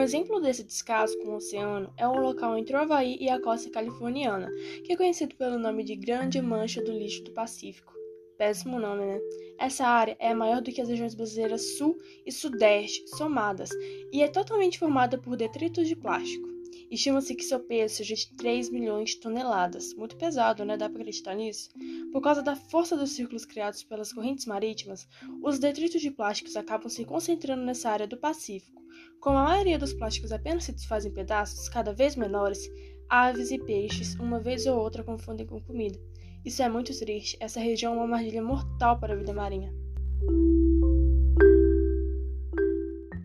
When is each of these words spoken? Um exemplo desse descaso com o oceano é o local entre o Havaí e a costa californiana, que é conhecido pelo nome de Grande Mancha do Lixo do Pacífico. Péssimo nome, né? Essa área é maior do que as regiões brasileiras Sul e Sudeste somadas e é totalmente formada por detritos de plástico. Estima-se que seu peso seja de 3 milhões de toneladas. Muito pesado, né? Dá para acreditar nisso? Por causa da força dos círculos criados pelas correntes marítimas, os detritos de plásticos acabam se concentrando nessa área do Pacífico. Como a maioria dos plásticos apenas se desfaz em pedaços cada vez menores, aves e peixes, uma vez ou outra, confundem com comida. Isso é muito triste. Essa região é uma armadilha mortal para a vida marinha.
Um 0.00 0.02
exemplo 0.02 0.40
desse 0.40 0.64
descaso 0.64 1.14
com 1.18 1.28
o 1.28 1.36
oceano 1.36 1.92
é 1.94 2.08
o 2.08 2.18
local 2.18 2.56
entre 2.56 2.74
o 2.74 2.78
Havaí 2.78 3.18
e 3.20 3.28
a 3.28 3.38
costa 3.38 3.68
californiana, 3.68 4.50
que 4.82 4.94
é 4.94 4.96
conhecido 4.96 5.36
pelo 5.36 5.58
nome 5.58 5.84
de 5.84 5.94
Grande 5.94 6.40
Mancha 6.40 6.82
do 6.82 6.90
Lixo 6.90 7.22
do 7.22 7.32
Pacífico. 7.32 7.92
Péssimo 8.38 8.80
nome, 8.80 9.04
né? 9.04 9.20
Essa 9.58 9.86
área 9.86 10.16
é 10.18 10.32
maior 10.32 10.62
do 10.62 10.72
que 10.72 10.80
as 10.80 10.88
regiões 10.88 11.14
brasileiras 11.14 11.76
Sul 11.76 11.98
e 12.24 12.32
Sudeste 12.32 13.06
somadas 13.08 13.68
e 14.10 14.22
é 14.22 14.28
totalmente 14.28 14.78
formada 14.78 15.18
por 15.18 15.36
detritos 15.36 15.86
de 15.86 15.94
plástico. 15.94 16.48
Estima-se 16.90 17.34
que 17.34 17.44
seu 17.44 17.60
peso 17.60 17.96
seja 17.96 18.14
de 18.14 18.34
3 18.36 18.70
milhões 18.70 19.10
de 19.10 19.20
toneladas. 19.20 19.92
Muito 19.92 20.16
pesado, 20.16 20.64
né? 20.64 20.78
Dá 20.78 20.88
para 20.88 21.00
acreditar 21.02 21.34
nisso? 21.34 21.68
Por 22.12 22.20
causa 22.20 22.42
da 22.42 22.56
força 22.56 22.96
dos 22.96 23.10
círculos 23.10 23.44
criados 23.44 23.84
pelas 23.84 24.12
correntes 24.12 24.46
marítimas, 24.46 25.08
os 25.42 25.58
detritos 25.58 26.00
de 26.00 26.10
plásticos 26.10 26.56
acabam 26.56 26.88
se 26.88 27.04
concentrando 27.04 27.62
nessa 27.62 27.90
área 27.90 28.06
do 28.06 28.16
Pacífico. 28.16 28.82
Como 29.20 29.38
a 29.38 29.44
maioria 29.44 29.78
dos 29.78 29.92
plásticos 29.92 30.32
apenas 30.32 30.64
se 30.64 30.72
desfaz 30.72 31.04
em 31.04 31.12
pedaços 31.12 31.68
cada 31.68 31.92
vez 31.92 32.16
menores, 32.16 32.68
aves 33.08 33.50
e 33.50 33.58
peixes, 33.58 34.14
uma 34.16 34.40
vez 34.40 34.66
ou 34.66 34.78
outra, 34.78 35.04
confundem 35.04 35.46
com 35.46 35.60
comida. 35.60 35.98
Isso 36.44 36.62
é 36.62 36.68
muito 36.68 36.96
triste. 36.98 37.36
Essa 37.38 37.60
região 37.60 37.92
é 37.92 37.96
uma 37.96 38.04
armadilha 38.04 38.42
mortal 38.42 38.98
para 38.98 39.12
a 39.12 39.16
vida 39.16 39.32
marinha. 39.32 39.72